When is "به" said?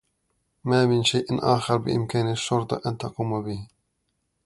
3.43-3.67